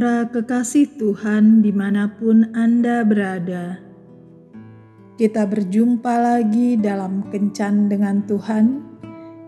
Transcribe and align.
Para 0.00 0.24
kekasih 0.32 0.96
Tuhan 0.96 1.60
di 1.60 1.76
mana 1.76 2.08
pun 2.08 2.56
Anda 2.56 3.04
berada, 3.04 3.84
kita 5.20 5.44
berjumpa 5.44 6.16
lagi 6.16 6.80
dalam 6.80 7.28
Kencan 7.28 7.92
dengan 7.92 8.24
Tuhan, 8.24 8.80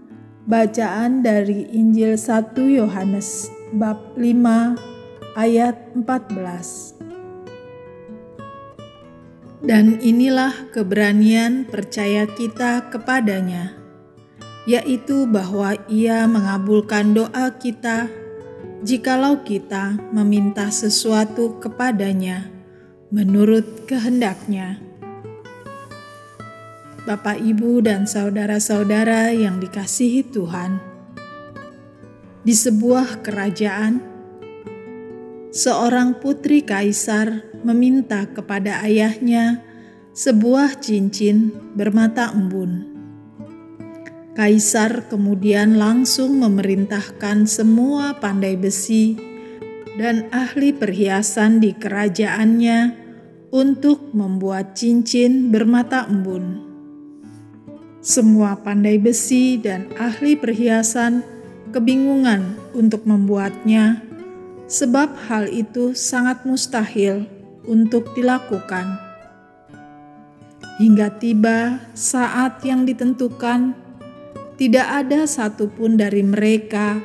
bacaan 0.47 1.19
dari 1.19 1.67
Injil 1.75 2.15
1 2.15 2.55
Yohanes 2.63 3.51
bab 3.75 4.15
5 4.15 5.35
ayat 5.35 5.75
14. 5.99 6.96
Dan 9.57 9.97
inilah 10.05 10.69
keberanian 10.69 11.65
percaya 11.65 12.29
kita 12.29 12.93
kepadanya, 12.93 13.73
yaitu 14.69 15.25
bahwa 15.25 15.73
Ia 15.89 16.29
mengabulkan 16.29 17.17
doa 17.17 17.49
kita 17.57 18.05
jikalau 18.85 19.41
kita 19.41 19.97
meminta 20.13 20.69
sesuatu 20.69 21.57
kepadanya 21.57 22.53
menurut 23.09 23.87
kehendaknya. 23.89 24.77
Bapak, 27.07 27.39
Ibu, 27.39 27.87
dan 27.87 28.03
saudara-saudara 28.03 29.31
yang 29.31 29.63
dikasihi 29.63 30.27
Tuhan, 30.27 30.75
di 32.43 32.51
sebuah 32.51 33.23
kerajaan 33.23 34.03
seorang 35.55 36.19
putri 36.19 36.67
kaisar 36.67 37.47
meminta 37.67 38.23
kepada 38.31 38.79
ayahnya 38.87 39.59
sebuah 40.15 40.79
cincin 40.79 41.51
bermata 41.75 42.31
embun. 42.31 42.95
Kaisar 44.31 45.11
kemudian 45.11 45.75
langsung 45.75 46.39
memerintahkan 46.39 47.43
semua 47.43 48.15
pandai 48.15 48.55
besi 48.55 49.19
dan 49.99 50.31
ahli 50.31 50.71
perhiasan 50.71 51.59
di 51.59 51.75
kerajaannya 51.75 52.93
untuk 53.51 54.13
membuat 54.15 54.77
cincin 54.77 55.51
bermata 55.51 56.07
embun. 56.07 56.63
Semua 57.99 58.55
pandai 58.55 59.01
besi 59.01 59.59
dan 59.59 59.91
ahli 59.99 60.39
perhiasan 60.39 61.25
kebingungan 61.75 62.55
untuk 62.71 63.03
membuatnya 63.03 64.05
sebab 64.69 65.17
hal 65.27 65.49
itu 65.49 65.95
sangat 65.97 66.43
mustahil 66.45 67.36
untuk 67.67 68.15
dilakukan. 68.15 68.97
Hingga 70.79 71.19
tiba 71.19 71.83
saat 71.93 72.63
yang 72.63 72.87
ditentukan, 72.87 73.75
tidak 74.55 74.87
ada 75.05 75.29
satupun 75.29 75.99
dari 75.99 76.25
mereka 76.25 76.97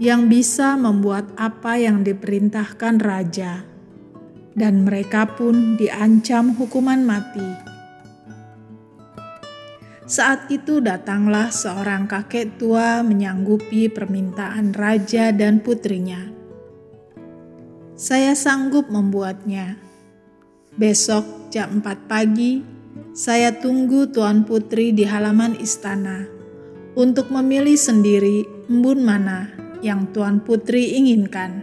yang 0.00 0.30
bisa 0.30 0.78
membuat 0.78 1.28
apa 1.36 1.76
yang 1.76 2.06
diperintahkan 2.06 3.02
raja, 3.02 3.66
dan 4.54 4.86
mereka 4.86 5.28
pun 5.28 5.76
diancam 5.76 6.54
hukuman 6.56 7.04
mati. 7.04 7.74
Saat 10.04 10.52
itu 10.52 10.84
datanglah 10.84 11.48
seorang 11.48 12.04
kakek 12.04 12.60
tua 12.60 13.00
menyanggupi 13.00 13.88
permintaan 13.88 14.76
raja 14.76 15.32
dan 15.32 15.64
putrinya 15.64 16.34
saya 17.94 18.34
sanggup 18.34 18.90
membuatnya. 18.90 19.78
Besok 20.74 21.54
jam 21.54 21.78
4 21.78 22.10
pagi, 22.10 22.58
saya 23.14 23.54
tunggu 23.54 24.10
Tuan 24.10 24.42
Putri 24.42 24.90
di 24.90 25.06
halaman 25.06 25.54
istana 25.62 26.26
untuk 26.98 27.30
memilih 27.30 27.78
sendiri 27.78 28.42
embun 28.66 29.06
mana 29.06 29.54
yang 29.86 30.10
Tuan 30.10 30.42
Putri 30.42 30.98
inginkan. 30.98 31.62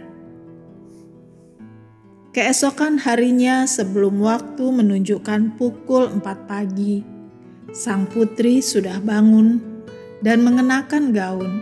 Keesokan 2.32 3.04
harinya 3.04 3.68
sebelum 3.68 4.16
waktu 4.24 4.64
menunjukkan 4.80 5.60
pukul 5.60 6.08
4 6.08 6.48
pagi, 6.48 7.04
sang 7.68 8.08
putri 8.08 8.64
sudah 8.64 8.96
bangun 9.04 9.60
dan 10.24 10.40
mengenakan 10.40 11.12
gaun, 11.12 11.60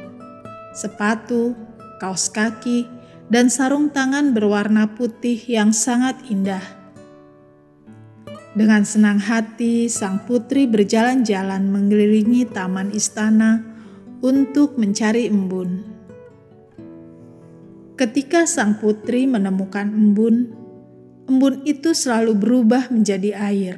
sepatu, 0.70 1.58
kaos 1.98 2.30
kaki, 2.30 2.86
dan 3.26 3.50
sarung 3.50 3.90
tangan 3.90 4.30
berwarna 4.30 4.86
putih 4.94 5.42
yang 5.50 5.74
sangat 5.74 6.14
indah. 6.30 6.79
Dengan 8.50 8.82
senang 8.82 9.22
hati, 9.22 9.86
sang 9.86 10.26
putri 10.26 10.66
berjalan-jalan 10.66 11.70
mengelilingi 11.70 12.50
taman 12.50 12.90
istana 12.90 13.62
untuk 14.26 14.74
mencari 14.74 15.30
embun. 15.30 15.86
Ketika 17.94 18.50
sang 18.50 18.82
putri 18.82 19.30
menemukan 19.30 19.86
embun, 19.86 20.50
embun 21.30 21.62
itu 21.62 21.94
selalu 21.94 22.34
berubah 22.34 22.90
menjadi 22.90 23.38
air. 23.38 23.76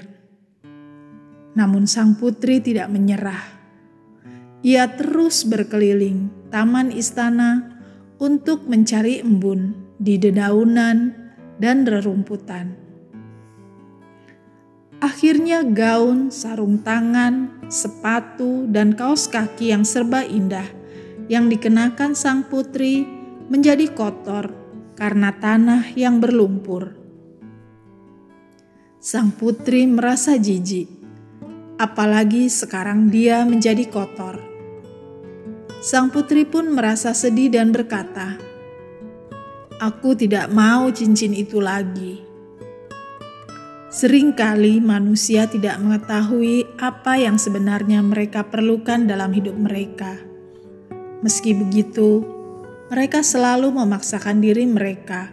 Namun, 1.53 1.85
sang 1.85 2.17
putri 2.17 2.65
tidak 2.65 2.89
menyerah. 2.89 3.45
Ia 4.65 4.89
terus 4.97 5.45
berkeliling 5.45 6.49
taman 6.49 6.97
istana 6.97 7.77
untuk 8.17 8.65
mencari 8.65 9.21
embun 9.21 9.77
di 10.01 10.17
dedaunan 10.17 11.13
dan 11.61 11.85
rerumputan. 11.85 12.92
Akhirnya 15.03 15.67
gaun, 15.67 16.31
sarung 16.31 16.79
tangan, 16.79 17.67
sepatu, 17.67 18.71
dan 18.71 18.95
kaos 18.95 19.27
kaki 19.27 19.75
yang 19.75 19.83
serba 19.83 20.23
indah 20.23 20.67
yang 21.27 21.51
dikenakan 21.51 22.15
sang 22.15 22.47
putri 22.47 23.03
menjadi 23.51 23.91
kotor 23.91 24.55
karena 24.95 25.35
tanah 25.35 25.91
yang 25.99 26.23
berlumpur. 26.23 26.95
Sang 29.03 29.35
putri 29.35 29.91
merasa 29.91 30.39
jijik, 30.39 30.87
apalagi 31.83 32.47
sekarang 32.47 33.11
dia 33.11 33.43
menjadi 33.43 33.83
kotor 33.91 34.53
Sang 35.83 36.15
putri 36.15 36.47
pun 36.47 36.79
merasa 36.79 37.11
sedih 37.11 37.51
dan 37.51 37.75
berkata, 37.75 38.39
"Aku 39.83 40.15
tidak 40.15 40.47
mau 40.55 40.87
cincin 40.95 41.35
itu 41.35 41.59
lagi." 41.59 42.32
Seringkali 43.93 44.81
manusia 44.81 45.45
tidak 45.45 45.77
mengetahui 45.77 46.65
apa 46.81 47.21
yang 47.21 47.37
sebenarnya 47.37 48.01
mereka 48.01 48.41
perlukan 48.49 49.05
dalam 49.05 49.37
hidup 49.37 49.53
mereka. 49.53 50.17
Meski 51.21 51.53
begitu, 51.53 52.25
mereka 52.89 53.21
selalu 53.21 53.69
memaksakan 53.69 54.41
diri 54.41 54.65
mereka 54.65 55.29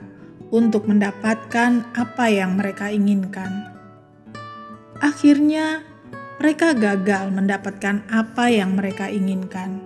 untuk 0.52 0.92
mendapatkan 0.92 1.88
apa 1.96 2.26
yang 2.28 2.60
mereka 2.60 2.92
inginkan. 2.92 3.72
Akhirnya, 5.00 5.80
mereka 6.44 6.76
gagal 6.76 7.32
mendapatkan 7.32 8.04
apa 8.12 8.52
yang 8.52 8.76
mereka 8.76 9.08
inginkan. 9.08 9.80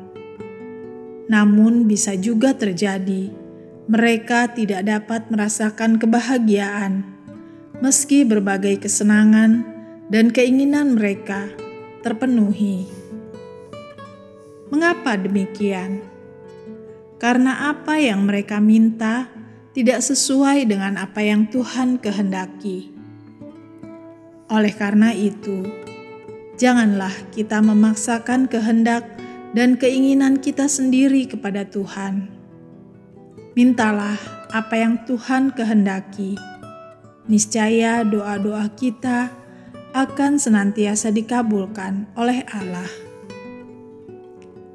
Namun, 1.29 1.85
bisa 1.85 2.17
juga 2.17 2.57
terjadi 2.57 3.29
mereka 3.85 4.50
tidak 4.50 4.88
dapat 4.88 5.29
merasakan 5.29 6.00
kebahagiaan, 6.00 7.12
meski 7.83 8.23
berbagai 8.23 8.79
kesenangan 8.88 9.67
dan 10.07 10.31
keinginan 10.31 10.95
mereka 10.95 11.51
terpenuhi. 11.99 12.88
Mengapa 14.71 15.19
demikian? 15.19 16.00
Karena 17.19 17.75
apa 17.75 18.00
yang 18.00 18.24
mereka 18.24 18.63
minta 18.63 19.27
tidak 19.75 20.00
sesuai 20.00 20.63
dengan 20.63 20.95
apa 20.95 21.27
yang 21.27 21.44
Tuhan 21.51 22.00
kehendaki. 22.00 22.88
Oleh 24.47 24.71
karena 24.71 25.12
itu, 25.12 25.68
janganlah 26.56 27.12
kita 27.36 27.59
memaksakan 27.59 28.47
kehendak 28.47 29.03
dan 29.51 29.75
keinginan 29.75 30.39
kita 30.39 30.71
sendiri 30.71 31.27
kepada 31.27 31.68
Tuhan. 31.68 32.31
Mintalah 33.59 34.15
apa 34.56 34.75
yang 34.79 35.03
Tuhan 35.03 35.51
kehendaki. 35.51 36.52
Niscaya 37.24 38.04
doa-doa 38.04 38.68
kita 38.75 39.31
akan 39.96 40.42
senantiasa 40.42 41.14
dikabulkan 41.14 42.12
oleh 42.20 42.44
Allah. 42.52 42.90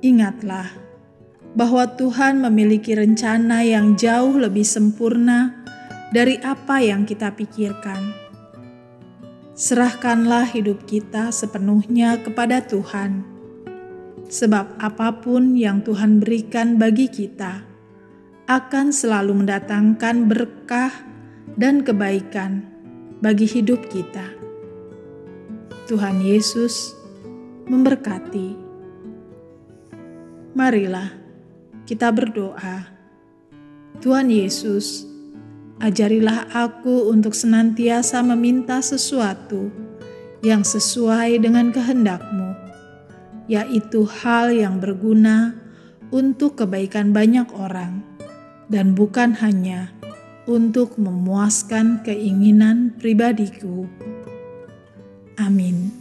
Ingatlah 0.01 0.71
bahwa 1.53 1.85
Tuhan 1.99 2.39
memiliki 2.39 2.95
rencana 2.95 3.67
yang 3.67 3.99
jauh 3.99 4.39
lebih 4.39 4.65
sempurna 4.65 5.59
dari 6.15 6.39
apa 6.41 6.81
yang 6.81 7.05
kita 7.05 7.35
pikirkan. 7.35 8.15
Serahkanlah 9.59 10.47
hidup 10.55 10.87
kita 10.87 11.35
sepenuhnya 11.35 12.17
kepada 12.23 12.63
Tuhan 12.63 13.27
sebab 14.29 14.77
apa 14.77 15.25
pun 15.25 15.57
yang 15.57 15.81
Tuhan 15.83 16.21
berikan 16.21 16.77
bagi 16.77 17.09
kita 17.09 17.65
akan 18.49 18.93
selalu 18.93 19.45
mendatangkan 19.45 20.29
berkah 20.29 21.08
dan 21.55 21.87
kebaikan 21.87 22.67
bagi 23.23 23.47
hidup 23.49 23.87
kita. 23.89 24.35
Tuhan 25.89 26.21
Yesus 26.21 26.93
memberkati. 27.65 28.59
Marilah 30.53 31.09
kita 31.89 32.13
berdoa. 32.13 32.85
Tuhan 33.99 34.29
Yesus, 34.29 35.09
ajarilah 35.81 36.53
aku 36.53 37.09
untuk 37.09 37.33
senantiasa 37.33 38.21
meminta 38.21 38.79
sesuatu 38.85 39.73
yang 40.45 40.63
sesuai 40.63 41.43
dengan 41.43 41.75
kehendak-Mu, 41.75 42.51
yaitu 43.51 44.07
hal 44.07 44.55
yang 44.55 44.79
berguna 44.79 45.59
untuk 46.15 46.63
kebaikan 46.63 47.11
banyak 47.11 47.49
orang, 47.57 48.07
dan 48.71 48.95
bukan 48.95 49.35
hanya 49.43 49.98
untuk 50.49 50.97
memuaskan 50.97 52.01
keinginan 52.01 52.97
pribadiku. 52.97 53.85
Amin. 55.37 55.98